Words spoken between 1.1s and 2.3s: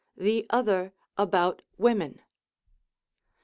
about women.